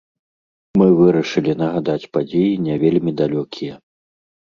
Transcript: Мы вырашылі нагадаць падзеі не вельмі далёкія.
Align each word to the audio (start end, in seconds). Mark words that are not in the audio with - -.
Мы 0.81 0.85
вырашылі 1.01 1.53
нагадаць 1.61 2.09
падзеі 2.17 2.55
не 2.69 2.79
вельмі 2.85 3.11
далёкія. 3.21 3.77